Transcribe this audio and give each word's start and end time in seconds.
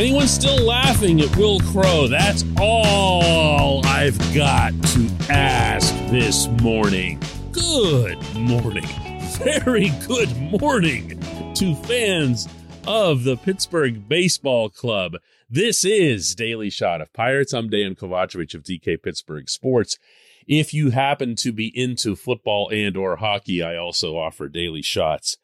Anyone 0.00 0.28
still 0.28 0.64
laughing 0.64 1.20
at 1.20 1.36
Wil 1.36 1.60
Crowe? 1.60 2.06
That's 2.06 2.42
all 2.58 3.84
I've 3.84 4.18
got 4.34 4.72
to 4.72 5.10
ask 5.28 5.94
this 6.08 6.48
morning. 6.62 7.20
Good 7.52 8.16
morning. 8.34 8.86
Very 9.44 9.90
good 10.08 10.34
morning 10.38 11.20
to 11.54 11.74
fans 11.74 12.48
of 12.86 13.24
the 13.24 13.36
Pittsburgh 13.36 14.08
Baseball 14.08 14.70
Club. 14.70 15.16
This 15.50 15.84
is 15.84 16.34
Daily 16.34 16.70
Shot 16.70 17.02
of 17.02 17.12
Pirates. 17.12 17.52
I'm 17.52 17.68
Dejan 17.68 17.94
Kovacevic 17.94 18.54
of 18.54 18.62
DK 18.62 19.02
Pittsburgh 19.02 19.50
Sports. 19.50 19.98
If 20.46 20.72
you 20.72 20.92
happen 20.92 21.36
to 21.36 21.52
be 21.52 21.78
into 21.78 22.16
football 22.16 22.70
and 22.70 22.96
or 22.96 23.16
hockey, 23.16 23.62
I 23.62 23.76
also 23.76 24.16
offer 24.16 24.48
daily 24.48 24.80
shots 24.80 25.36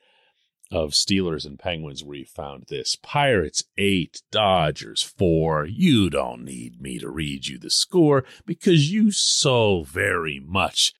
of 0.70 0.90
Steelers 0.90 1.46
and 1.46 1.58
Penguins 1.58 2.02
where 2.02 2.18
you 2.18 2.24
found 2.24 2.64
this. 2.68 2.96
Pirates 2.96 3.64
8, 3.78 4.22
Dodgers 4.30 5.02
4. 5.02 5.66
You 5.66 6.10
don't 6.10 6.45
need 6.45 6.80
me 6.80 6.98
to 6.98 7.08
read 7.08 7.46
you 7.46 7.58
the 7.58 7.70
score 7.70 8.24
because 8.45 8.90
you 8.90 9.10
so 9.10 9.84
very 9.84 10.40
much 10.45 10.92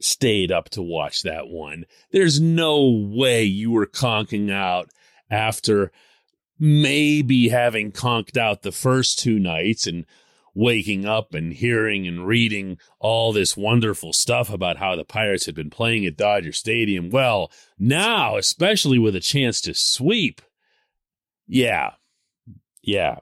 stayed 0.00 0.50
up 0.50 0.68
to 0.70 0.82
watch 0.82 1.22
that 1.22 1.48
one. 1.48 1.84
There's 2.10 2.40
no 2.40 2.88
way 2.88 3.44
you 3.44 3.70
were 3.70 3.86
conking 3.86 4.50
out 4.50 4.90
after 5.30 5.92
maybe 6.58 7.48
having 7.48 7.92
conked 7.92 8.36
out 8.36 8.62
the 8.62 8.72
first 8.72 9.18
two 9.18 9.38
nights 9.38 9.86
and 9.86 10.06
waking 10.54 11.04
up 11.04 11.34
and 11.34 11.52
hearing 11.52 12.06
and 12.06 12.26
reading 12.26 12.78
all 13.00 13.32
this 13.32 13.56
wonderful 13.56 14.12
stuff 14.12 14.50
about 14.50 14.78
how 14.78 14.94
the 14.94 15.04
Pirates 15.04 15.46
had 15.46 15.54
been 15.54 15.70
playing 15.70 16.06
at 16.06 16.16
Dodger 16.16 16.52
Stadium. 16.52 17.10
Well, 17.10 17.50
now, 17.78 18.36
especially 18.36 18.98
with 18.98 19.16
a 19.16 19.20
chance 19.20 19.60
to 19.62 19.74
sweep, 19.74 20.40
yeah, 21.46 21.92
yeah, 22.82 23.18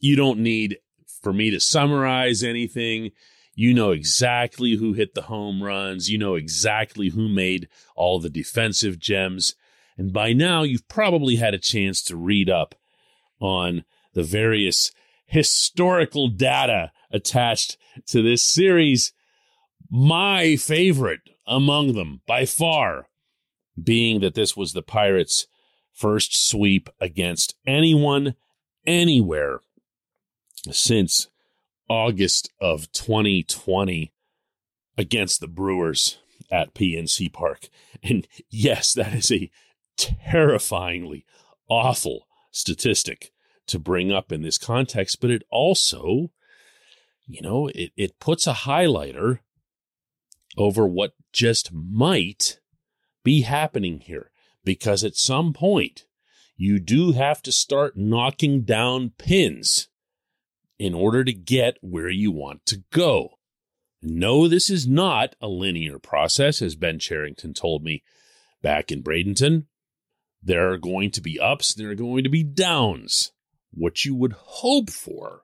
you 0.00 0.16
don't 0.16 0.40
need 0.40 0.78
for 1.22 1.32
me 1.32 1.50
to 1.50 1.60
summarize 1.60 2.42
anything. 2.42 3.10
You 3.54 3.74
know 3.74 3.90
exactly 3.90 4.76
who 4.76 4.94
hit 4.94 5.14
the 5.14 5.22
home 5.22 5.62
runs. 5.62 6.08
You 6.08 6.16
know 6.16 6.34
exactly 6.34 7.10
who 7.10 7.28
made 7.28 7.68
all 7.94 8.18
the 8.18 8.30
defensive 8.30 8.98
gems. 8.98 9.54
And 9.98 10.12
by 10.12 10.32
now, 10.32 10.62
you've 10.62 10.88
probably 10.88 11.36
had 11.36 11.52
a 11.52 11.58
chance 11.58 12.02
to 12.04 12.16
read 12.16 12.48
up 12.48 12.74
on 13.38 13.84
the 14.14 14.22
various 14.22 14.92
historical 15.30 16.26
data 16.28 16.90
attached 17.10 17.76
to 18.06 18.20
this 18.20 18.42
series. 18.42 19.12
My 19.88 20.56
favorite 20.56 21.20
among 21.46 21.94
them, 21.94 22.20
by 22.26 22.44
far, 22.44 23.08
being 23.82 24.20
that 24.20 24.34
this 24.34 24.56
was 24.56 24.72
the 24.72 24.82
Pirates' 24.82 25.46
first 25.92 26.36
sweep 26.36 26.90
against 27.00 27.54
anyone, 27.66 28.34
anywhere 28.86 29.60
since 30.70 31.28
August 31.88 32.50
of 32.60 32.90
2020 32.92 34.12
against 34.98 35.40
the 35.40 35.48
Brewers 35.48 36.18
at 36.50 36.74
PNC 36.74 37.32
Park. 37.32 37.68
And 38.02 38.26
yes, 38.48 38.94
that 38.94 39.14
is 39.14 39.30
a 39.30 39.50
terrifyingly 39.96 41.24
awful 41.68 42.26
statistic 42.50 43.32
to 43.70 43.78
bring 43.78 44.12
up 44.12 44.30
in 44.32 44.42
this 44.42 44.58
context, 44.58 45.20
but 45.20 45.30
it 45.30 45.42
also, 45.50 46.30
you 47.26 47.40
know, 47.42 47.68
it, 47.68 47.92
it 47.96 48.20
puts 48.20 48.46
a 48.46 48.52
highlighter 48.52 49.40
over 50.56 50.86
what 50.86 51.12
just 51.32 51.72
might 51.72 52.60
be 53.24 53.42
happening 53.42 54.00
here. 54.00 54.30
Because 54.64 55.04
at 55.04 55.16
some 55.16 55.52
point, 55.52 56.04
you 56.56 56.78
do 56.78 57.12
have 57.12 57.42
to 57.42 57.52
start 57.52 57.96
knocking 57.96 58.62
down 58.62 59.12
pins 59.16 59.88
in 60.78 60.94
order 60.94 61.24
to 61.24 61.32
get 61.32 61.78
where 61.80 62.10
you 62.10 62.30
want 62.30 62.66
to 62.66 62.82
go. 62.92 63.38
No, 64.02 64.48
this 64.48 64.68
is 64.68 64.86
not 64.86 65.34
a 65.40 65.48
linear 65.48 65.98
process, 65.98 66.60
as 66.62 66.74
Ben 66.74 66.98
Cherington 66.98 67.54
told 67.54 67.82
me 67.82 68.02
back 68.62 68.90
in 68.90 69.02
Bradenton. 69.02 69.66
There 70.42 70.70
are 70.70 70.78
going 70.78 71.10
to 71.12 71.20
be 71.20 71.38
ups, 71.38 71.74
there 71.74 71.90
are 71.90 71.94
going 71.94 72.24
to 72.24 72.30
be 72.30 72.42
downs. 72.42 73.32
What 73.72 74.04
you 74.04 74.14
would 74.14 74.32
hope 74.32 74.90
for 74.90 75.42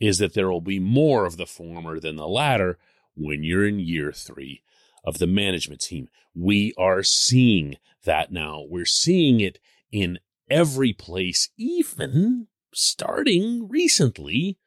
is 0.00 0.18
that 0.18 0.34
there 0.34 0.50
will 0.50 0.60
be 0.60 0.78
more 0.78 1.26
of 1.26 1.36
the 1.36 1.46
former 1.46 2.00
than 2.00 2.16
the 2.16 2.28
latter 2.28 2.78
when 3.14 3.44
you're 3.44 3.66
in 3.66 3.78
year 3.78 4.12
three 4.12 4.62
of 5.04 5.18
the 5.18 5.26
management 5.26 5.80
team. 5.80 6.08
We 6.34 6.72
are 6.78 7.02
seeing 7.02 7.76
that 8.04 8.32
now. 8.32 8.64
We're 8.68 8.86
seeing 8.86 9.40
it 9.40 9.58
in 9.92 10.18
every 10.48 10.92
place, 10.92 11.50
even 11.56 12.48
starting 12.72 13.68
recently 13.68 14.58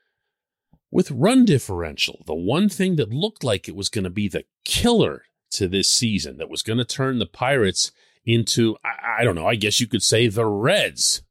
with 0.91 1.09
run 1.09 1.45
differential. 1.45 2.24
The 2.28 2.35
one 2.35 2.69
thing 2.69 2.95
that 2.97 3.09
looked 3.09 3.44
like 3.44 3.68
it 3.68 3.75
was 3.75 3.90
going 3.90 4.03
to 4.03 4.09
be 4.12 4.28
the 4.28 4.45
killer 4.63 5.24
to 5.51 5.68
this 5.68 5.90
season, 5.90 6.38
that 6.38 6.50
was 6.50 6.62
going 6.62 6.78
to 6.78 6.85
turn 6.85 7.19
the 7.19 7.25
Pirates 7.25 7.91
into, 8.25 8.78
I, 8.84 9.22
I 9.22 9.24
don't 9.24 9.35
know, 9.35 9.47
I 9.47 9.56
guess 9.56 9.80
you 9.80 9.88
could 9.88 10.03
say 10.03 10.28
the 10.28 10.45
Reds 10.45 11.23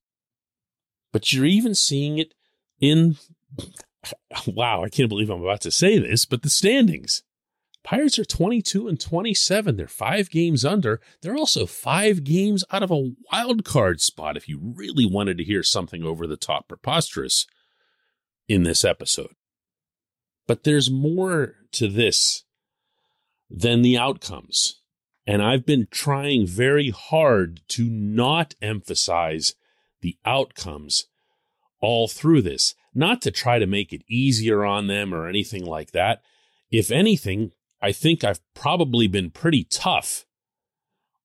but 1.13 1.33
you're 1.33 1.45
even 1.45 1.75
seeing 1.75 2.19
it 2.19 2.35
in, 2.81 3.17
wow, 4.47 4.83
I 4.83 4.89
can't 4.89 5.09
believe 5.09 5.31
I'm 5.31 5.43
about 5.43 5.61
to 5.63 5.71
say 5.71 5.99
this, 5.99 6.25
but 6.25 6.43
the 6.43 6.51
standings. 6.51 7.23
Pirates 7.85 8.19
are 8.19 8.25
22 8.25 8.87
and 8.87 9.01
27. 9.01 9.77
They're 9.77 9.89
five 9.89 10.31
games 10.31 10.65
under. 10.65 11.01
They're 11.21 11.37
also 11.37 11.67
five 11.67 12.23
games 12.23 12.65
out 12.71 12.83
of 12.83 12.93
a 12.93 13.11
wild 13.33 13.65
card 13.65 14.01
spot 14.01 14.37
if 14.37 14.49
you 14.49 14.61
really 14.77 15.05
wanted 15.05 15.37
to 15.39 15.45
hear 15.45 15.65
something 15.65 16.05
over 16.05 16.27
the 16.27 16.37
top 16.37 16.69
preposterous 16.69 17.45
in 18.49 18.63
this 18.63 18.85
episode. 18.85 19.35
But 20.47 20.63
there's 20.63 20.91
more 20.91 21.57
to 21.73 21.89
this 21.89 22.45
than 23.51 23.83
the 23.83 23.99
outcomes. 23.99 24.81
And 25.27 25.43
I've 25.43 25.67
been 25.67 25.89
trying 25.91 26.47
very 26.47 26.91
hard 26.91 27.61
to 27.69 27.89
not 27.89 28.55
emphasize 28.63 29.55
the 30.03 30.19
outcomes 30.25 31.07
all 31.81 32.07
through 32.07 32.43
this, 32.43 32.75
not 32.95 33.23
to 33.23 33.31
try 33.31 33.59
to 33.59 33.67
make 33.67 33.93
it 33.93 34.03
easier 34.09 34.65
on 34.65 34.87
them 34.87 35.15
or 35.15 35.27
anything 35.27 35.65
like 35.65 35.93
that. 35.93 36.23
If 36.71 36.91
anything, 36.91 37.53
I 37.81 37.93
think 37.93 38.23
I've 38.23 38.41
probably 38.55 39.09
been 39.09 39.31
pretty 39.31 39.65
tough 39.65 40.25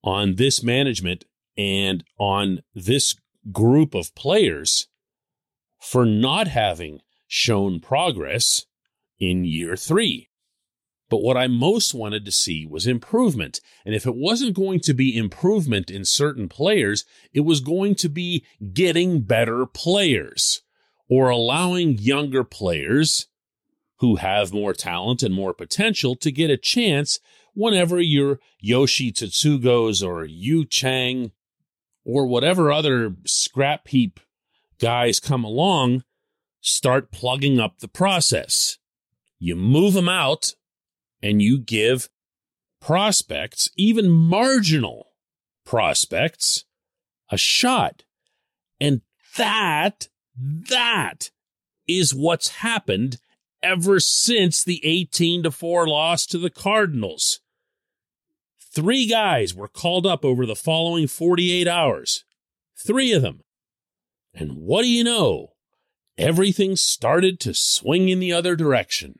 on 0.04 0.36
this 0.36 0.64
management 0.64 1.26
and 1.58 2.04
on 2.18 2.62
this 2.74 3.16
group 3.52 3.94
of 3.94 4.16
players 4.16 4.88
for 5.80 6.06
not 6.06 6.48
having 6.48 7.02
shown 7.28 7.80
progress 7.80 8.66
in 9.20 9.44
year 9.44 9.76
three. 9.76 10.27
But 11.10 11.22
what 11.22 11.38
I 11.38 11.48
most 11.48 11.94
wanted 11.94 12.26
to 12.26 12.32
see 12.32 12.66
was 12.66 12.86
improvement. 12.86 13.62
And 13.86 13.96
if 13.96 14.06
it 14.06 14.16
wasn't 14.16 14.56
going 14.56 14.82
to 14.82 14.94
be 14.94 15.16
improvement 15.16 15.90
in 15.90 16.04
certain 16.04 16.50
players, 16.50 17.06
it 17.34 17.42
was 17.42 17.62
going 17.62 17.96
to 17.96 18.10
be 18.10 18.46
getting 18.74 19.22
better 19.22 19.66
players 19.66 20.62
or 21.10 21.30
allowing 21.30 21.98
younger 21.98 22.44
players 22.44 23.28
who 24.00 24.18
have 24.18 24.54
more 24.54 24.74
talent 24.74 25.24
and 25.24 25.34
more 25.34 25.54
potential 25.54 26.16
to 26.18 26.32
get 26.32 26.50
a 26.50 26.58
chance 26.58 27.20
whenever 27.54 28.00
your 28.00 28.40
Yoshi 28.60 29.12
Tsutsugo's 29.12 30.04
or 30.04 30.26
Yu 30.26 30.66
Chang 30.66 31.32
or 32.06 32.28
whatever 32.28 32.72
other 32.72 33.16
scrap 33.26 33.88
heap 33.88 34.20
guys 34.80 35.20
come 35.20 35.44
along, 35.44 36.04
start 36.62 37.12
plugging 37.12 37.60
up 37.60 37.80
the 37.80 37.88
process. 37.88 38.78
You 39.40 39.56
move 39.56 39.94
them 39.94 40.10
out 40.10 40.54
and 41.28 41.42
you 41.42 41.60
give 41.60 42.08
prospects, 42.80 43.70
even 43.76 44.10
marginal 44.10 45.12
prospects, 45.66 46.64
a 47.30 47.38
shot. 47.38 48.06
And 48.80 49.02
that, 49.36 50.08
that 50.38 51.32
is 51.86 52.16
what's 52.16 52.48
happened 52.48 53.18
ever 53.62 54.00
since 54.00 54.64
the 54.64 54.80
18 54.86 55.44
to 55.44 55.52
4 55.52 55.86
loss 55.90 56.26
to 56.28 56.38
the 56.38 56.50
Cardinals. 56.50 57.42
Three 58.74 59.06
guys 59.06 59.54
were 59.54 59.68
called 59.68 60.08
up 60.08 60.24
over 60.24 60.46
the 60.46 60.56
following 60.56 61.08
48 61.08 61.68
hours. 61.68 62.24
three 62.80 63.12
of 63.12 63.22
them. 63.22 63.42
And 64.34 64.54
what 64.54 64.84
do 64.84 64.88
you 64.88 65.04
know? 65.04 65.56
Everything 66.18 66.78
started 66.78 67.38
to 67.42 67.54
swing 67.54 68.08
in 68.08 68.22
the 68.22 68.32
other 68.32 68.56
direction. 68.56 69.20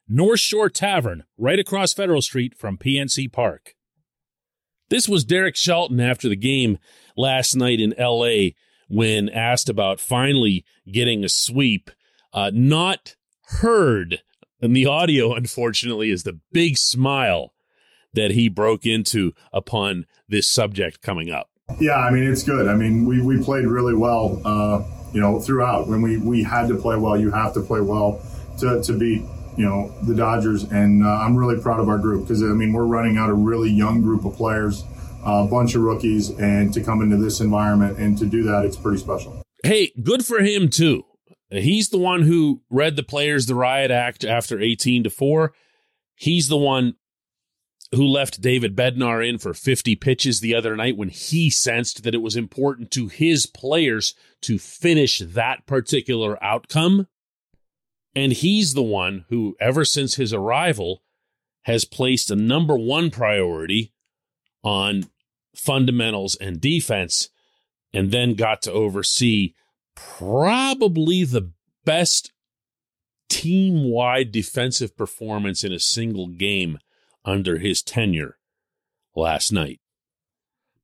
North 0.13 0.41
Shore 0.41 0.69
Tavern, 0.69 1.23
right 1.37 1.57
across 1.57 1.93
Federal 1.93 2.21
Street 2.21 2.53
from 2.53 2.77
PNC 2.77 3.31
Park. 3.31 3.75
This 4.89 5.07
was 5.07 5.23
Derek 5.23 5.55
Shelton 5.55 6.01
after 6.01 6.27
the 6.27 6.35
game 6.35 6.79
last 7.15 7.55
night 7.55 7.79
in 7.79 7.95
LA 7.97 8.49
when 8.89 9.29
asked 9.29 9.69
about 9.69 10.01
finally 10.01 10.65
getting 10.91 11.23
a 11.23 11.29
sweep. 11.29 11.89
Uh, 12.33 12.51
not 12.53 13.15
heard 13.61 14.21
and 14.61 14.75
the 14.75 14.85
audio, 14.85 15.33
unfortunately, 15.33 16.09
is 16.09 16.23
the 16.23 16.41
big 16.51 16.77
smile 16.77 17.53
that 18.13 18.31
he 18.31 18.49
broke 18.49 18.85
into 18.85 19.31
upon 19.53 20.05
this 20.27 20.51
subject 20.51 21.01
coming 21.01 21.31
up. 21.31 21.49
Yeah, 21.79 21.95
I 21.95 22.11
mean, 22.11 22.29
it's 22.29 22.43
good. 22.43 22.67
I 22.67 22.75
mean, 22.75 23.05
we, 23.05 23.21
we 23.21 23.41
played 23.41 23.65
really 23.65 23.95
well, 23.95 24.41
uh, 24.43 24.83
you 25.13 25.21
know, 25.21 25.39
throughout. 25.39 25.87
When 25.87 26.01
we, 26.01 26.17
we 26.17 26.43
had 26.43 26.67
to 26.67 26.75
play 26.75 26.97
well, 26.97 27.17
you 27.17 27.31
have 27.31 27.53
to 27.53 27.61
play 27.61 27.79
well 27.79 28.21
to, 28.59 28.83
to 28.83 28.97
beat, 28.99 29.23
you 29.57 29.65
know, 29.65 29.93
the 30.03 30.15
Dodgers. 30.15 30.63
And 30.63 31.05
uh, 31.05 31.09
I'm 31.09 31.35
really 31.35 31.61
proud 31.61 31.79
of 31.79 31.89
our 31.89 31.97
group 31.97 32.23
because, 32.23 32.43
I 32.43 32.47
mean, 32.47 32.73
we're 32.73 32.85
running 32.85 33.17
out 33.17 33.29
a 33.29 33.33
really 33.33 33.69
young 33.69 34.01
group 34.01 34.25
of 34.25 34.35
players, 34.35 34.83
a 35.23 35.45
bunch 35.45 35.75
of 35.75 35.81
rookies, 35.81 36.29
and 36.29 36.73
to 36.73 36.81
come 36.81 37.01
into 37.01 37.17
this 37.17 37.39
environment 37.39 37.97
and 37.97 38.17
to 38.17 38.25
do 38.25 38.43
that, 38.43 38.65
it's 38.65 38.77
pretty 38.77 38.97
special. 38.97 39.41
Hey, 39.63 39.91
good 40.01 40.25
for 40.25 40.39
him, 40.39 40.69
too. 40.69 41.03
He's 41.49 41.89
the 41.89 41.97
one 41.97 42.21
who 42.21 42.61
read 42.69 42.95
the 42.95 43.03
players 43.03 43.45
the 43.45 43.55
riot 43.55 43.91
act 43.91 44.23
after 44.23 44.59
18 44.59 45.03
to 45.03 45.09
4. 45.09 45.53
He's 46.15 46.47
the 46.47 46.57
one 46.57 46.95
who 47.93 48.05
left 48.05 48.41
David 48.41 48.75
Bednar 48.75 49.27
in 49.27 49.37
for 49.37 49.53
50 49.53 49.95
pitches 49.97 50.39
the 50.39 50.55
other 50.55 50.75
night 50.75 50.95
when 50.95 51.09
he 51.09 51.49
sensed 51.49 52.03
that 52.03 52.15
it 52.15 52.21
was 52.21 52.37
important 52.37 52.89
to 52.91 53.07
his 53.07 53.45
players 53.45 54.15
to 54.41 54.57
finish 54.57 55.19
that 55.19 55.65
particular 55.65 56.41
outcome. 56.43 57.07
And 58.15 58.33
he's 58.33 58.73
the 58.73 58.83
one 58.83 59.25
who, 59.29 59.55
ever 59.59 59.85
since 59.85 60.15
his 60.15 60.33
arrival, 60.33 61.01
has 61.63 61.85
placed 61.85 62.29
a 62.29 62.35
number 62.35 62.77
one 62.77 63.09
priority 63.09 63.93
on 64.63 65.05
fundamentals 65.55 66.35
and 66.35 66.59
defense, 66.59 67.29
and 67.93 68.11
then 68.11 68.33
got 68.33 68.61
to 68.63 68.71
oversee 68.71 69.53
probably 69.95 71.23
the 71.23 71.51
best 71.85 72.31
team 73.29 73.89
wide 73.89 74.31
defensive 74.31 74.97
performance 74.97 75.63
in 75.63 75.71
a 75.71 75.79
single 75.79 76.27
game 76.27 76.79
under 77.23 77.59
his 77.59 77.81
tenure 77.81 78.37
last 79.15 79.51
night. 79.51 79.79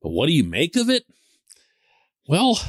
But 0.01 0.09
what 0.09 0.27
do 0.27 0.33
you 0.33 0.43
make 0.43 0.75
of 0.75 0.89
it? 0.89 1.05
Well, 2.27 2.59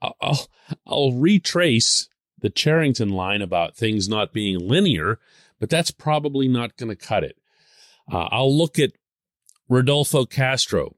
I'll, 0.00 0.48
I'll 0.86 1.12
retrace 1.12 2.08
the 2.42 2.50
Cherington 2.50 3.08
line 3.08 3.40
about 3.40 3.76
things 3.76 4.08
not 4.08 4.32
being 4.32 4.58
linear, 4.58 5.18
but 5.58 5.70
that's 5.70 5.90
probably 5.90 6.48
not 6.48 6.76
going 6.76 6.90
to 6.90 6.96
cut 6.96 7.24
it. 7.24 7.38
Uh, 8.12 8.28
I'll 8.30 8.54
look 8.54 8.78
at 8.78 8.92
Rodolfo 9.68 10.26
Castro 10.26 10.96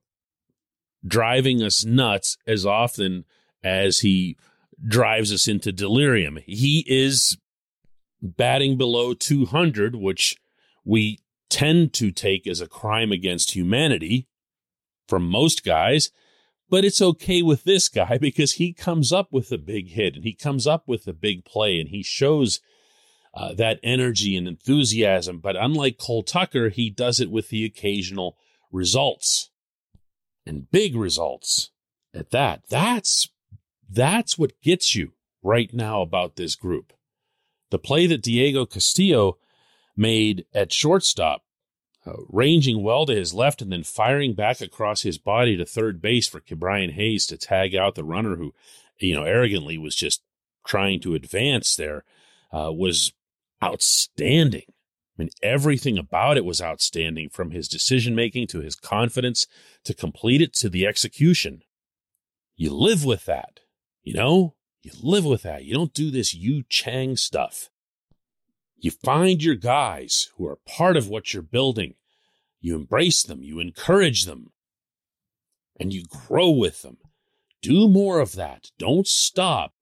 driving 1.06 1.62
us 1.62 1.84
nuts 1.84 2.36
as 2.46 2.64
often 2.64 3.24
as 3.62 4.00
he 4.00 4.36
drives 4.86 5.32
us 5.32 5.46
into 5.46 5.70
delirium. 5.70 6.38
He 6.46 6.84
is 6.88 7.36
batting 8.22 8.76
below 8.78 9.12
200, 9.14 9.94
which 9.94 10.36
we 10.84 11.20
tend 11.50 11.92
to 11.94 12.10
take 12.10 12.46
as 12.46 12.60
a 12.60 12.66
crime 12.66 13.12
against 13.12 13.54
humanity 13.54 14.26
from 15.06 15.28
most 15.28 15.64
guys. 15.64 16.10
But 16.74 16.84
it's 16.84 17.00
okay 17.00 17.40
with 17.40 17.62
this 17.62 17.86
guy 17.88 18.18
because 18.20 18.54
he 18.54 18.72
comes 18.72 19.12
up 19.12 19.32
with 19.32 19.52
a 19.52 19.58
big 19.58 19.90
hit 19.90 20.16
and 20.16 20.24
he 20.24 20.34
comes 20.34 20.66
up 20.66 20.88
with 20.88 21.06
a 21.06 21.12
big 21.12 21.44
play 21.44 21.78
and 21.78 21.88
he 21.88 22.02
shows 22.02 22.60
uh, 23.32 23.54
that 23.54 23.78
energy 23.84 24.36
and 24.36 24.48
enthusiasm. 24.48 25.38
But 25.38 25.54
unlike 25.54 25.98
Cole 25.98 26.24
Tucker, 26.24 26.70
he 26.70 26.90
does 26.90 27.20
it 27.20 27.30
with 27.30 27.50
the 27.50 27.64
occasional 27.64 28.36
results 28.72 29.50
and 30.44 30.68
big 30.68 30.96
results 30.96 31.70
at 32.12 32.32
that. 32.32 32.62
That's 32.68 33.28
that's 33.88 34.36
what 34.36 34.60
gets 34.60 34.96
you 34.96 35.12
right 35.44 35.72
now 35.72 36.02
about 36.02 36.34
this 36.34 36.56
group. 36.56 36.92
The 37.70 37.78
play 37.78 38.08
that 38.08 38.22
Diego 38.22 38.66
Castillo 38.66 39.38
made 39.96 40.44
at 40.52 40.72
shortstop, 40.72 41.43
uh, 42.06 42.12
ranging 42.28 42.82
well 42.82 43.06
to 43.06 43.14
his 43.14 43.32
left 43.32 43.62
and 43.62 43.72
then 43.72 43.82
firing 43.82 44.34
back 44.34 44.60
across 44.60 45.02
his 45.02 45.18
body 45.18 45.56
to 45.56 45.64
third 45.64 46.02
base 46.02 46.28
for 46.28 46.42
Brian 46.56 46.90
Hayes 46.90 47.26
to 47.26 47.38
tag 47.38 47.74
out 47.74 47.94
the 47.94 48.04
runner 48.04 48.36
who, 48.36 48.52
you 48.98 49.14
know, 49.14 49.24
arrogantly 49.24 49.78
was 49.78 49.94
just 49.94 50.22
trying 50.66 51.00
to 51.00 51.14
advance 51.14 51.76
there, 51.76 52.04
uh, 52.52 52.70
was 52.72 53.12
outstanding. 53.62 54.64
I 54.68 55.22
mean, 55.22 55.30
everything 55.42 55.96
about 55.96 56.36
it 56.36 56.44
was 56.44 56.60
outstanding 56.60 57.30
from 57.30 57.52
his 57.52 57.68
decision 57.68 58.14
making 58.14 58.48
to 58.48 58.60
his 58.60 58.74
confidence 58.74 59.46
to 59.84 59.94
complete 59.94 60.42
it 60.42 60.52
to 60.54 60.68
the 60.68 60.86
execution. 60.86 61.62
You 62.56 62.70
live 62.70 63.04
with 63.04 63.24
that. 63.26 63.60
You 64.02 64.14
know, 64.14 64.54
you 64.82 64.92
live 65.02 65.24
with 65.24 65.42
that. 65.42 65.64
You 65.64 65.74
don't 65.74 65.94
do 65.94 66.10
this 66.10 66.34
Yu 66.34 66.64
Chang 66.68 67.16
stuff. 67.16 67.70
You 68.76 68.90
find 68.90 69.42
your 69.42 69.54
guys 69.54 70.28
who 70.36 70.46
are 70.46 70.58
part 70.66 70.96
of 70.96 71.08
what 71.08 71.32
you're 71.32 71.42
building. 71.42 71.94
You 72.60 72.76
embrace 72.76 73.22
them, 73.22 73.42
you 73.42 73.60
encourage 73.60 74.24
them, 74.24 74.52
and 75.78 75.92
you 75.92 76.04
grow 76.04 76.50
with 76.50 76.82
them. 76.82 76.98
Do 77.62 77.88
more 77.88 78.20
of 78.20 78.34
that. 78.34 78.70
Don't 78.78 79.06
stop. 79.06 79.72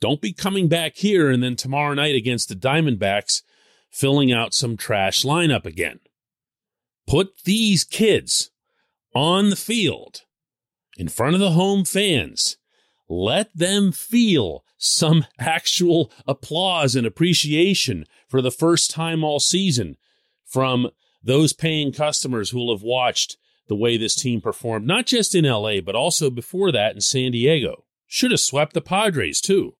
Don't 0.00 0.20
be 0.20 0.32
coming 0.32 0.68
back 0.68 0.96
here 0.96 1.30
and 1.30 1.42
then 1.42 1.56
tomorrow 1.56 1.94
night 1.94 2.14
against 2.14 2.48
the 2.48 2.54
Diamondbacks 2.54 3.42
filling 3.90 4.32
out 4.32 4.54
some 4.54 4.76
trash 4.76 5.22
lineup 5.22 5.64
again. 5.64 6.00
Put 7.06 7.42
these 7.44 7.82
kids 7.82 8.50
on 9.14 9.50
the 9.50 9.56
field 9.56 10.22
in 10.96 11.08
front 11.08 11.34
of 11.34 11.40
the 11.40 11.52
home 11.52 11.84
fans 11.84 12.56
let 13.08 13.56
them 13.56 13.92
feel 13.92 14.64
some 14.78 15.26
actual 15.38 16.12
applause 16.26 16.94
and 16.94 17.06
appreciation 17.06 18.04
for 18.28 18.42
the 18.42 18.50
first 18.50 18.90
time 18.90 19.24
all 19.24 19.40
season 19.40 19.96
from 20.44 20.90
those 21.22 21.52
paying 21.52 21.92
customers 21.92 22.50
who 22.50 22.58
will 22.58 22.74
have 22.74 22.82
watched 22.82 23.36
the 23.68 23.74
way 23.74 23.96
this 23.96 24.14
team 24.14 24.40
performed, 24.40 24.86
not 24.86 25.06
just 25.06 25.34
in 25.34 25.44
LA, 25.44 25.80
but 25.80 25.96
also 25.96 26.30
before 26.30 26.70
that 26.70 26.94
in 26.94 27.00
San 27.00 27.32
Diego. 27.32 27.84
Should 28.06 28.30
have 28.30 28.40
swept 28.40 28.74
the 28.74 28.80
Padres 28.80 29.40
too. 29.40 29.74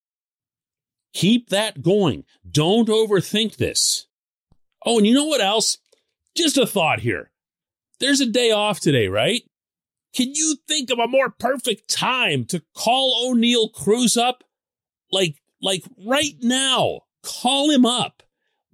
Keep 1.13 1.51
that 1.51 1.83
going. 1.83 2.25
Don't 2.49 2.89
overthink 2.89 3.57
this. 3.57 4.07
Oh, 4.85 4.99
and 4.99 5.07
you 5.07 5.15
know 5.15 5.25
what 5.25 5.41
else? 5.41 5.79
Just 6.37 6.59
a 6.59 6.67
thought 6.67 7.01
here. 7.01 7.31
There's 8.01 8.21
a 8.21 8.27
day 8.27 8.51
off 8.51 8.81
today, 8.81 9.09
right? 9.09 9.43
Can 10.15 10.35
you 10.35 10.57
think 10.67 10.91
of 10.91 10.99
a 10.99 11.09
more 11.09 11.31
perfect 11.31 11.89
time 11.89 12.45
to 12.47 12.63
call 12.75 13.35
Oneil 13.35 13.73
Cruz 13.73 14.17
up? 14.17 14.45
Like, 15.11 15.41
like 15.61 15.83
right 16.07 16.35
now, 16.43 17.01
call 17.23 17.71
him 17.71 17.87
up. 17.87 18.23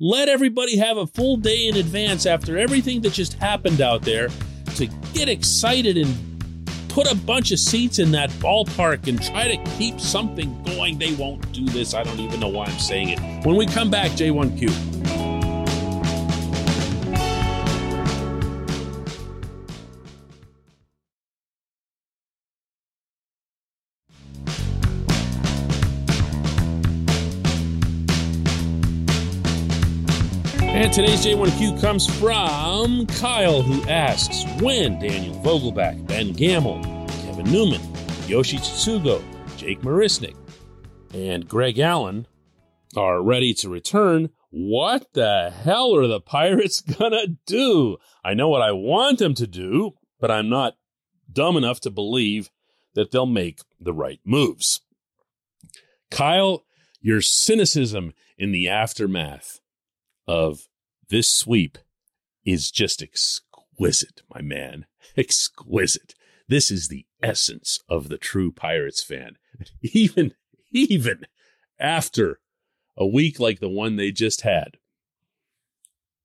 Let 0.00 0.28
everybody 0.28 0.76
have 0.78 0.96
a 0.96 1.06
full 1.06 1.36
day 1.36 1.68
in 1.68 1.76
advance 1.76 2.26
after 2.26 2.58
everything 2.58 3.02
that 3.02 3.12
just 3.12 3.34
happened 3.34 3.80
out 3.80 4.02
there 4.02 4.28
to 4.74 4.86
get 5.14 5.28
excited 5.28 5.96
and 5.96 6.32
put 6.88 7.10
a 7.10 7.14
bunch 7.14 7.52
of 7.52 7.58
seats 7.58 7.98
in 7.98 8.10
that 8.12 8.30
ballpark 8.32 9.06
and 9.08 9.22
try 9.22 9.48
to 9.48 9.56
keep 9.78 10.00
something 10.00 10.62
going. 10.64 10.98
They 10.98 11.14
won't 11.14 11.50
do 11.52 11.64
this. 11.66 11.94
I 11.94 12.02
don't 12.02 12.20
even 12.20 12.40
know 12.40 12.48
why 12.48 12.66
I'm 12.66 12.78
saying 12.78 13.10
it. 13.10 13.46
When 13.46 13.56
we 13.56 13.66
come 13.66 13.90
back, 13.90 14.10
J1Q. 14.12 14.91
Today's 30.92 31.24
J1Q 31.24 31.80
comes 31.80 32.06
from 32.18 33.06
Kyle, 33.06 33.62
who 33.62 33.82
asks 33.88 34.44
when 34.60 35.00
Daniel 35.00 35.34
Vogelbach, 35.36 36.06
Ben 36.06 36.34
Gamel, 36.34 36.82
Kevin 37.24 37.50
Newman, 37.50 37.80
Yoshi 38.26 38.58
Tsutsugo, 38.58 39.24
Jake 39.56 39.80
Marisnick, 39.80 40.36
and 41.14 41.48
Greg 41.48 41.78
Allen 41.78 42.26
are 42.94 43.22
ready 43.22 43.54
to 43.54 43.70
return. 43.70 44.28
What 44.50 45.14
the 45.14 45.50
hell 45.50 45.96
are 45.96 46.06
the 46.06 46.20
Pirates 46.20 46.82
gonna 46.82 47.26
do? 47.46 47.96
I 48.22 48.34
know 48.34 48.50
what 48.50 48.60
I 48.60 48.72
want 48.72 49.18
them 49.18 49.32
to 49.36 49.46
do, 49.46 49.92
but 50.20 50.30
I'm 50.30 50.50
not 50.50 50.74
dumb 51.32 51.56
enough 51.56 51.80
to 51.80 51.90
believe 51.90 52.50
that 52.92 53.12
they'll 53.12 53.24
make 53.24 53.60
the 53.80 53.94
right 53.94 54.20
moves. 54.26 54.82
Kyle, 56.10 56.66
your 57.00 57.22
cynicism 57.22 58.12
in 58.36 58.52
the 58.52 58.68
aftermath 58.68 59.60
of 60.28 60.68
this 61.12 61.28
sweep 61.28 61.76
is 62.42 62.70
just 62.70 63.02
exquisite, 63.02 64.22
my 64.34 64.40
man. 64.40 64.86
Exquisite. 65.16 66.14
This 66.48 66.70
is 66.70 66.88
the 66.88 67.04
essence 67.22 67.78
of 67.86 68.08
the 68.08 68.16
true 68.16 68.50
Pirates 68.50 69.02
fan. 69.02 69.36
Even, 69.82 70.32
even 70.72 71.26
after 71.78 72.40
a 72.96 73.06
week 73.06 73.38
like 73.38 73.60
the 73.60 73.68
one 73.68 73.96
they 73.96 74.10
just 74.10 74.40
had, 74.40 74.78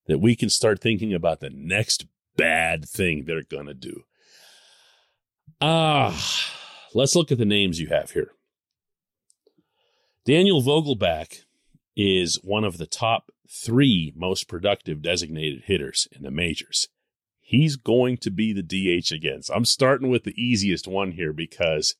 that 0.08 0.20
we 0.20 0.38
can 0.38 0.50
start 0.50 0.79
thinking 0.79 1.13
about 1.13 1.41
the 1.41 1.50
next 1.50 2.06
bad 2.38 2.88
thing 2.88 3.25
they're 3.25 3.44
going 3.44 3.65
to 3.65 3.74
do. 3.74 4.03
Ah, 5.60 6.17
let's 6.94 7.13
look 7.13 7.29
at 7.29 7.38
the 7.38 7.46
names 7.46 7.82
you 7.82 7.88
have 7.88 8.12
here. 8.12 8.32
Daniel 10.24 10.62
Vogelbach 10.62 11.41
is 11.98 12.39
one 12.44 12.63
of 12.63 12.77
the 12.77 12.86
top 12.86 13.32
three 13.50 14.13
most 14.16 14.48
productive 14.48 15.01
designated 15.01 15.63
hitters 15.66 16.08
in 16.12 16.22
the 16.22 16.32
majors. 16.32 16.88
He's 17.39 17.75
going 17.75 18.18
to 18.18 18.30
be 18.30 18.54
the 18.54 18.62
DH 18.62 19.12
again. 19.12 19.42
So 19.42 19.56
I'm 19.56 19.66
starting 19.66 20.10
with 20.10 20.24
the 20.24 20.39
easiest 20.42 20.88
one 20.88 21.13
here 21.13 21.34
because 21.34 21.96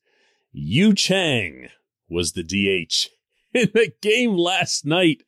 Yu 0.52 0.94
Chang 0.94 1.68
was 2.08 2.32
the 2.32 2.44
DH 2.44 3.08
in 3.54 3.70
the 3.74 3.92
game 4.00 4.34
last 4.34 4.86
night. 4.86 5.24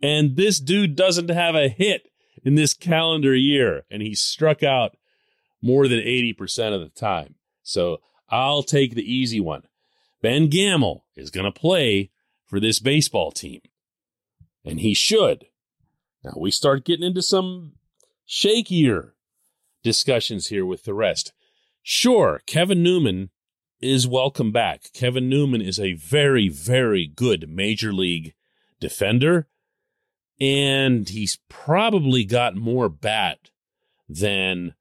And 0.00 0.36
this 0.36 0.60
dude 0.60 0.96
doesn't 0.96 1.30
have 1.30 1.54
a 1.54 1.68
hit 1.68 2.08
in 2.44 2.54
this 2.54 2.74
calendar 2.74 3.34
year. 3.34 3.84
And 3.90 4.02
he 4.02 4.14
struck 4.14 4.62
out 4.62 4.96
more 5.62 5.88
than 5.88 5.98
80% 5.98 6.74
of 6.74 6.80
the 6.80 6.90
time. 6.90 7.36
So 7.62 7.98
I'll 8.28 8.62
take 8.62 8.94
the 8.94 9.12
easy 9.12 9.40
one. 9.40 9.62
Ben 10.20 10.48
Gamel 10.48 11.06
is 11.16 11.30
going 11.30 11.50
to 11.50 11.58
play 11.58 12.10
for 12.44 12.60
this 12.60 12.78
baseball 12.78 13.32
team 13.32 13.60
and 14.64 14.80
he 14.80 14.94
should. 14.94 15.46
Now 16.22 16.34
we 16.36 16.50
start 16.50 16.84
getting 16.84 17.06
into 17.06 17.22
some 17.22 17.72
shakier 18.28 19.12
discussions 19.82 20.48
here 20.48 20.64
with 20.64 20.84
the 20.84 20.94
rest. 20.94 21.32
Sure, 21.82 22.40
Kevin 22.46 22.82
Newman 22.82 23.30
is 23.80 24.08
welcome 24.08 24.50
back. 24.50 24.84
Kevin 24.94 25.28
Newman 25.28 25.60
is 25.60 25.78
a 25.78 25.92
very, 25.92 26.48
very 26.48 27.06
good 27.06 27.48
major 27.48 27.92
league 27.92 28.34
defender, 28.80 29.46
and 30.40 31.08
he's 31.08 31.38
probably 31.50 32.24
got 32.24 32.56
more 32.56 32.88
bat 32.88 33.50
than 34.08 34.74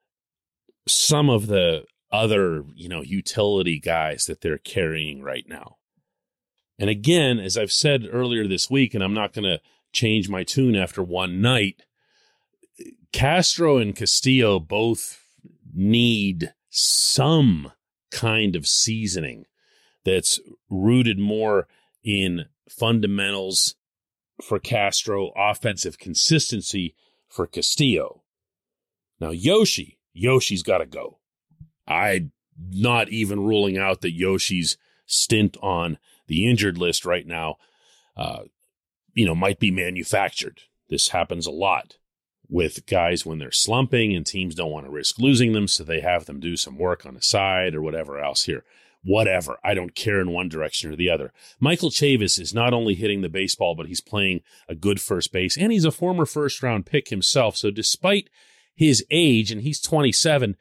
some 0.87 1.29
of 1.29 1.47
the 1.47 1.83
other, 2.11 2.63
you 2.75 2.87
know, 2.87 3.01
utility 3.01 3.79
guys 3.79 4.25
that 4.25 4.41
they're 4.41 4.57
carrying 4.57 5.21
right 5.21 5.45
now. 5.47 5.77
And 6.83 6.89
again, 6.89 7.39
as 7.39 7.57
I've 7.57 7.71
said 7.71 8.09
earlier 8.11 8.45
this 8.45 8.69
week, 8.69 8.93
and 8.93 9.01
I'm 9.01 9.13
not 9.13 9.31
going 9.31 9.45
to 9.45 9.61
change 9.93 10.27
my 10.27 10.43
tune 10.43 10.75
after 10.75 11.01
one 11.01 11.39
night. 11.39 11.85
Castro 13.13 13.77
and 13.77 13.95
Castillo 13.95 14.59
both 14.59 15.23
need 15.73 16.53
some 16.69 17.71
kind 18.11 18.57
of 18.57 18.67
seasoning 18.67 19.45
that's 20.03 20.41
rooted 20.69 21.17
more 21.17 21.69
in 22.03 22.47
fundamentals 22.67 23.75
for 24.41 24.59
Castro, 24.59 25.31
offensive 25.37 25.97
consistency 25.97 26.95
for 27.29 27.47
Castillo. 27.47 28.23
Now, 29.21 29.29
Yoshi, 29.29 29.99
Yoshi's 30.11 30.63
got 30.63 30.79
to 30.79 30.85
go. 30.85 31.19
I'm 31.87 32.33
not 32.59 33.07
even 33.07 33.39
ruling 33.39 33.77
out 33.77 34.01
that 34.01 34.11
Yoshi's 34.11 34.75
stint 35.05 35.55
on 35.61 35.97
the 36.27 36.49
injured 36.49 36.77
list 36.77 37.05
right 37.05 37.27
now 37.27 37.57
uh, 38.15 38.43
you 39.13 39.25
know, 39.25 39.35
might 39.35 39.59
be 39.59 39.71
manufactured. 39.71 40.61
This 40.89 41.09
happens 41.09 41.45
a 41.45 41.51
lot 41.51 41.97
with 42.49 42.85
guys 42.85 43.25
when 43.25 43.39
they're 43.39 43.51
slumping 43.51 44.15
and 44.15 44.25
teams 44.25 44.55
don't 44.55 44.71
want 44.71 44.85
to 44.85 44.91
risk 44.91 45.17
losing 45.17 45.53
them. 45.53 45.67
So 45.67 45.83
they 45.83 46.01
have 46.01 46.25
them 46.25 46.39
do 46.39 46.55
some 46.55 46.77
work 46.77 47.05
on 47.05 47.13
the 47.13 47.21
side 47.21 47.73
or 47.73 47.81
whatever 47.81 48.19
else 48.19 48.43
here. 48.43 48.63
Whatever. 49.03 49.57
I 49.63 49.73
don't 49.73 49.95
care 49.95 50.21
in 50.21 50.31
one 50.31 50.49
direction 50.49 50.91
or 50.91 50.95
the 50.95 51.09
other. 51.09 51.33
Michael 51.59 51.89
Chavis 51.89 52.39
is 52.39 52.53
not 52.53 52.73
only 52.73 52.95
hitting 52.95 53.21
the 53.21 53.29
baseball, 53.29 53.75
but 53.75 53.87
he's 53.87 54.01
playing 54.01 54.41
a 54.69 54.75
good 54.75 55.01
first 55.01 55.31
base 55.31 55.57
and 55.57 55.71
he's 55.71 55.85
a 55.85 55.91
former 55.91 56.25
first 56.25 56.61
round 56.63 56.85
pick 56.85 57.09
himself. 57.09 57.57
So 57.57 57.69
despite 57.69 58.29
his 58.75 59.05
age, 59.11 59.51
and 59.51 59.61
he's 59.61 59.81
27, 59.81 60.55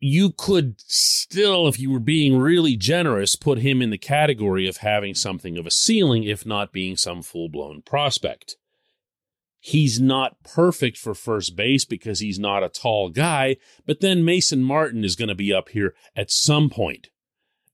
you 0.00 0.32
could 0.32 0.80
still, 0.80 1.68
if 1.68 1.78
you 1.78 1.90
were 1.90 2.00
being 2.00 2.38
really 2.38 2.74
generous, 2.74 3.36
put 3.36 3.58
him 3.58 3.82
in 3.82 3.90
the 3.90 3.98
category 3.98 4.66
of 4.66 4.78
having 4.78 5.14
something 5.14 5.58
of 5.58 5.66
a 5.66 5.70
ceiling, 5.70 6.24
if 6.24 6.46
not 6.46 6.72
being 6.72 6.96
some 6.96 7.22
full 7.22 7.50
blown 7.50 7.82
prospect. 7.82 8.56
He's 9.62 10.00
not 10.00 10.42
perfect 10.42 10.96
for 10.96 11.14
first 11.14 11.54
base 11.54 11.84
because 11.84 12.20
he's 12.20 12.38
not 12.38 12.64
a 12.64 12.70
tall 12.70 13.10
guy, 13.10 13.58
but 13.84 14.00
then 14.00 14.24
Mason 14.24 14.62
Martin 14.62 15.04
is 15.04 15.16
going 15.16 15.28
to 15.28 15.34
be 15.34 15.52
up 15.52 15.68
here 15.68 15.94
at 16.16 16.30
some 16.30 16.70
point 16.70 17.08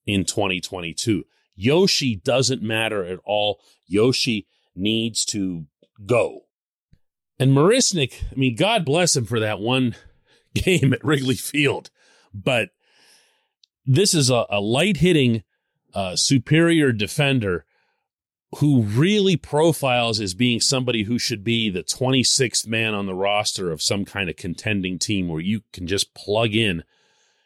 in 0.04 0.24
2022. 0.24 1.24
Yoshi 1.54 2.16
doesn't 2.16 2.60
matter 2.60 3.04
at 3.04 3.20
all. 3.24 3.60
Yoshi 3.86 4.48
needs 4.74 5.24
to 5.26 5.66
go. 6.04 6.40
And 7.38 7.52
Marisnick, 7.52 8.24
I 8.32 8.34
mean, 8.34 8.56
God 8.56 8.84
bless 8.84 9.14
him 9.14 9.24
for 9.24 9.38
that 9.38 9.60
one 9.60 9.94
game 10.54 10.92
at 10.92 11.04
Wrigley 11.04 11.36
Field 11.36 11.90
but 12.34 12.70
this 13.84 14.14
is 14.14 14.30
a, 14.30 14.46
a 14.50 14.60
light 14.60 14.98
hitting, 14.98 15.42
uh, 15.94 16.16
superior 16.16 16.92
defender 16.92 17.64
who 18.58 18.82
really 18.82 19.36
profiles 19.36 20.20
as 20.20 20.34
being 20.34 20.60
somebody 20.60 21.04
who 21.04 21.18
should 21.18 21.44
be 21.44 21.68
the 21.68 21.82
26th 21.82 22.66
man 22.66 22.94
on 22.94 23.06
the 23.06 23.14
roster 23.14 23.70
of 23.70 23.82
some 23.82 24.04
kind 24.04 24.30
of 24.30 24.36
contending 24.36 24.98
team 24.98 25.28
where 25.28 25.40
you 25.40 25.62
can 25.72 25.86
just 25.86 26.14
plug 26.14 26.54
in, 26.54 26.84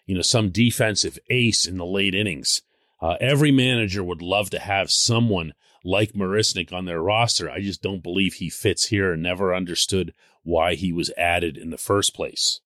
you 0.06 0.14
know, 0.14 0.22
some 0.22 0.50
defensive 0.50 1.18
ace 1.30 1.66
in 1.66 1.78
the 1.78 1.86
late 1.86 2.14
innings. 2.14 2.62
Uh, 3.00 3.16
every 3.20 3.50
manager 3.50 4.04
would 4.04 4.20
love 4.20 4.50
to 4.50 4.58
have 4.58 4.90
someone 4.90 5.54
like 5.82 6.12
Marisnick 6.12 6.72
on 6.72 6.84
their 6.84 7.00
roster. 7.00 7.50
I 7.50 7.60
just 7.60 7.82
don't 7.82 8.02
believe 8.02 8.34
he 8.34 8.50
fits 8.50 8.88
here 8.88 9.12
and 9.12 9.22
never 9.22 9.54
understood 9.54 10.12
why 10.42 10.74
he 10.74 10.92
was 10.92 11.12
added 11.16 11.56
in 11.56 11.70
the 11.70 11.78
first 11.78 12.14
place. 12.14 12.60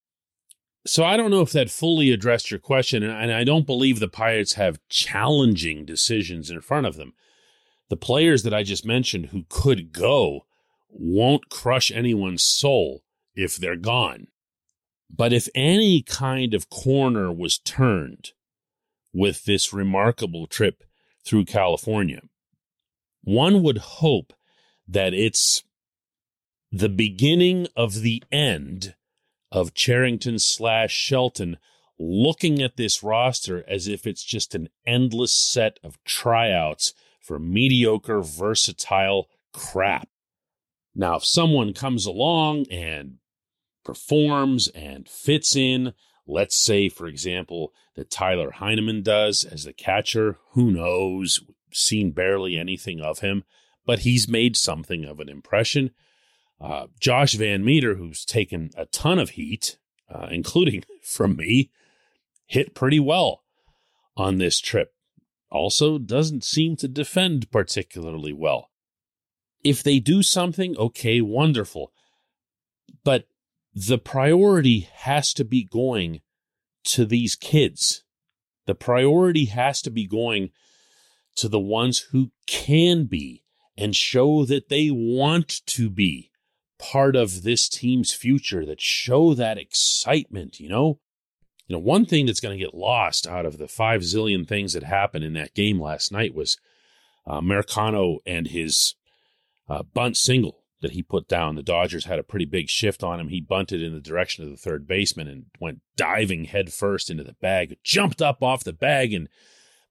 So 0.87 1.03
I 1.03 1.17
don't 1.17 1.31
know 1.31 1.41
if 1.41 1.53
that 1.53 1.71
fully 1.71 2.11
addressed 2.11 2.51
your 2.51 2.61
question, 2.61 3.03
and 3.03 3.33
I 3.33 3.43
don't 3.43 3.67
believe 3.67 4.01
the 4.01 4.09
Pirates 4.09 4.55
have 4.55 4.81
challenging 4.89 5.87
decisions 5.87 6.51
in 6.51 6.61
front 6.61 6.87
of 6.87 6.97
them. 6.97 7.15
The 7.89 7.97
players 7.97 8.43
that 8.43 8.53
I 8.53 8.63
just 8.63 8.85
mentioned 8.85 9.27
who 9.27 9.45
could 9.49 9.93
go 9.93 10.45
won't 10.91 11.49
crush 11.49 11.91
anyone's 11.91 12.45
soul 12.45 13.03
if 13.35 13.57
they're 13.57 13.77
gone. 13.77 14.29
But 15.11 15.33
if 15.33 15.49
any 15.55 16.03
kind 16.03 16.55
of 16.55 16.71
corner 16.71 17.33
was 17.33 17.59
turned 17.59 18.33
with 19.13 19.45
this 19.45 19.73
remarkable 19.73 20.47
trip 20.47 20.83
through 21.25 21.47
California, 21.47 22.23
one 23.23 23.63
would 23.63 23.79
hope 23.79 24.35
that 24.87 25.15
it's 25.15 25.63
the 26.71 26.89
beginning 26.91 27.69
of 27.75 28.03
the 28.03 28.23
end 28.31 28.95
of 29.55 29.73
Cherington 29.73 30.39
slash 30.41 30.93
Shelton 30.93 31.57
looking 31.97 32.61
at 32.61 32.77
this 32.77 33.05
roster 33.05 33.65
as 33.69 33.87
if 33.87 34.05
it's 34.05 34.25
just 34.25 34.55
an 34.55 34.69
endless 34.85 35.33
set 35.33 35.79
of 35.85 36.03
tryouts 36.05 36.93
for 37.21 37.39
mediocre, 37.39 38.21
versatile 38.21 39.29
crap. 39.53 40.09
Now, 40.93 41.17
if 41.17 41.25
someone 41.25 41.73
comes 41.73 42.05
along 42.05 42.67
and 42.69 43.19
performs 43.85 44.67
and 44.69 45.09
fits 45.09 45.55
in, 45.55 45.95
let's 46.27 46.57
say, 46.57 46.89
for 46.89 47.07
example, 47.07 47.73
that 47.95 48.11
Tyler 48.11 48.51
Heineman 48.51 49.03
does 49.03 49.45
as 49.45 49.65
the 49.65 49.73
catcher, 49.73 50.39
who 50.51 50.73
knows? 50.73 51.39
Seen 51.73 52.11
barely 52.11 52.57
anything 52.57 53.01
of 53.01 53.21
him, 53.21 53.45
but 53.87 54.01
he's 54.01 54.29
made 54.29 54.57
something 54.57 55.05
of 55.05 55.21
an 55.21 55.29
impression. 55.29 55.91
Uh, 56.61 56.87
Josh 56.99 57.35
VanMeter, 57.37 57.97
who's 57.97 58.25
taken 58.25 58.71
a 58.77 58.87
ton 58.87 59.19
of 59.19 59.31
heat, 59.31 59.79
uh, 60.13 60.29
including 60.31 60.85
from 61.03 61.37
me, 61.37 61.71
hit 62.47 62.75
pretty 62.75 63.01
well 63.01 63.43
on 64.17 64.39
this 64.39 64.61
trip. 64.61 64.95
Also, 65.51 65.99
doesn't 65.99 66.45
seem 66.45 66.77
to 66.77 66.89
defend 66.89 67.51
particularly 67.51 68.33
well. 68.33 68.71
If 69.63 69.83
they 69.83 69.99
do 69.99 70.23
something, 70.23 70.77
okay, 70.77 71.21
wonderful. 71.21 71.93
But 73.05 73.27
the 73.75 73.99
priority 73.99 74.89
has 74.95 75.33
to 75.35 75.45
be 75.45 75.65
going 75.65 76.21
to 76.85 77.05
these 77.05 77.35
kids. 77.35 78.05
The 78.67 78.75
priority 78.75 79.47
has 79.47 79.83
to 79.83 79.91
be 79.91 80.07
going 80.07 80.51
to 81.37 81.49
the 81.49 81.61
ones 81.61 82.07
who 82.11 82.31
can 82.47 83.05
be 83.05 83.45
and 83.77 83.97
show 83.97 84.45
that 84.45 84.69
they 84.69 84.91
want 84.91 85.67
to 85.67 85.91
be 85.91 86.31
part 86.79 87.17
of 87.17 87.43
this 87.43 87.69
team's 87.69 88.13
future, 88.13 88.65
that 88.67 88.81
show 88.81 89.35
that 89.35 89.59
excitement, 89.59 90.61
you 90.61 90.69
know? 90.69 91.01
You 91.67 91.77
know, 91.77 91.81
one 91.81 92.05
thing 92.05 92.27
that's 92.27 92.41
going 92.41 92.59
to 92.59 92.63
get 92.63 92.75
lost 92.75 93.27
out 93.27 93.47
of 93.47 93.57
the 93.57 93.69
five 93.69 94.03
zillion 94.03 94.47
things 94.47 94.75
that 94.75 94.83
happened 94.83 95.25
in 95.25 95.33
that 95.33 95.55
game 95.55 95.81
last 95.81 96.13
night 96.13 96.35
was 96.35 96.59
uh, 97.27 97.41
Marcano 97.41 98.19
and 98.27 98.49
his 98.49 98.95
uh, 99.69 99.83
bunt 99.83 100.17
single 100.17 100.65
that 100.83 100.93
he 100.93 101.03
put 101.03 101.27
down. 101.27 101.55
The 101.55 101.63
Dodgers 101.63 102.05
had 102.05 102.19
a 102.19 102.25
pretty 102.25 102.45
big 102.45 102.69
shift 102.69 103.03
on 103.03 103.19
him. 103.19 103.29
He 103.29 103.41
bunted 103.41 103.83
in 103.83 103.95
the 103.95 104.01
direction 104.01 104.45
of 104.45 104.51
the 104.51 104.59
third 104.59 104.87
baseman 104.87 105.27
and 105.27 105.47
went 105.59 105.81
diving 105.97 106.45
headfirst 106.45 107.11
into 107.11 107.25
the 107.25 107.33
bag, 107.41 107.79
jumped 107.83 108.21
up 108.21 108.43
off 108.43 108.63
the 108.63 108.75
bag 108.75 109.15
and 109.15 109.29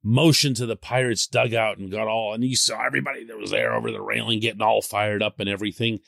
motioned 0.03 0.57
to 0.57 0.67
the 0.67 0.75
Pirates 0.75 1.25
dugout 1.25 1.79
and 1.79 1.91
got 1.91 2.07
all, 2.07 2.33
and 2.33 2.43
he 2.43 2.55
saw 2.55 2.85
everybody 2.85 3.23
that 3.23 3.37
was 3.37 3.51
there 3.51 3.73
over 3.73 3.89
the 3.89 4.01
railing 4.01 4.39
getting 4.39 4.61
all 4.61 4.81
fired 4.81 5.23
up 5.23 5.39
and 5.39 5.49
everything. 5.49 5.99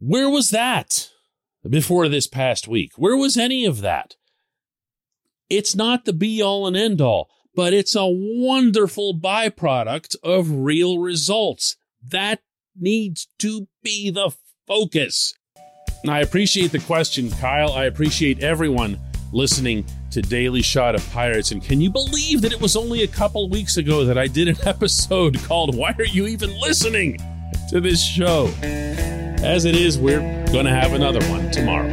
Where 0.00 0.30
was 0.30 0.48
that 0.48 1.10
before 1.68 2.08
this 2.08 2.26
past 2.26 2.66
week? 2.66 2.92
Where 2.96 3.18
was 3.18 3.36
any 3.36 3.66
of 3.66 3.82
that? 3.82 4.16
It's 5.50 5.76
not 5.76 6.06
the 6.06 6.14
be 6.14 6.40
all 6.40 6.66
and 6.66 6.74
end 6.74 7.02
all, 7.02 7.28
but 7.54 7.74
it's 7.74 7.94
a 7.94 8.06
wonderful 8.06 9.14
byproduct 9.14 10.16
of 10.22 10.50
real 10.50 10.98
results. 10.98 11.76
That 12.02 12.40
needs 12.74 13.28
to 13.40 13.68
be 13.82 14.10
the 14.10 14.30
focus. 14.66 15.34
I 16.08 16.20
appreciate 16.20 16.72
the 16.72 16.78
question, 16.78 17.30
Kyle. 17.32 17.72
I 17.72 17.84
appreciate 17.84 18.42
everyone 18.42 18.98
listening 19.32 19.84
to 20.12 20.22
Daily 20.22 20.62
Shot 20.62 20.94
of 20.94 21.06
Pirates. 21.10 21.52
And 21.52 21.62
can 21.62 21.78
you 21.82 21.90
believe 21.90 22.40
that 22.40 22.52
it 22.52 22.60
was 22.60 22.74
only 22.74 23.02
a 23.02 23.06
couple 23.06 23.50
weeks 23.50 23.76
ago 23.76 24.06
that 24.06 24.16
I 24.16 24.28
did 24.28 24.48
an 24.48 24.56
episode 24.66 25.38
called 25.42 25.76
Why 25.76 25.94
Are 25.98 26.06
You 26.06 26.26
Even 26.26 26.58
Listening 26.58 27.18
to 27.68 27.82
This 27.82 28.02
Show? 28.02 28.50
As 29.42 29.64
it 29.64 29.74
is, 29.74 29.98
we're 29.98 30.20
going 30.52 30.66
to 30.66 30.70
have 30.70 30.92
another 30.92 31.20
one 31.30 31.50
tomorrow. 31.50 31.90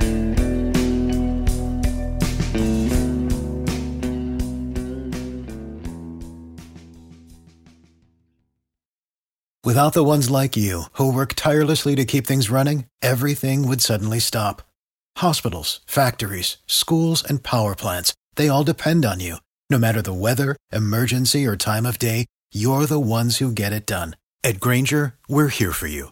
Without 9.64 9.94
the 9.94 10.04
ones 10.04 10.30
like 10.30 10.58
you, 10.58 10.84
who 10.94 11.12
work 11.12 11.34
tirelessly 11.36 11.96
to 11.96 12.04
keep 12.04 12.28
things 12.28 12.50
running, 12.50 12.86
everything 13.02 13.68
would 13.68 13.82
suddenly 13.82 14.20
stop. 14.20 14.62
Hospitals, 15.18 15.80
factories, 15.88 16.58
schools, 16.68 17.24
and 17.24 17.44
power 17.44 17.76
plants, 17.76 18.14
they 18.36 18.50
all 18.50 18.64
depend 18.64 19.06
on 19.06 19.20
you. 19.20 19.38
No 19.70 19.78
matter 19.78 20.02
the 20.02 20.14
weather, 20.14 20.56
emergency, 20.72 21.46
or 21.46 21.56
time 21.56 21.86
of 21.86 21.98
day, 21.98 22.26
you're 22.52 22.86
the 22.86 23.00
ones 23.00 23.38
who 23.38 23.52
get 23.52 23.74
it 23.74 23.86
done. 23.86 24.16
At 24.44 24.60
Grainger, 24.60 25.16
we're 25.28 25.50
here 25.50 25.74
for 25.74 25.88
you 25.88 26.12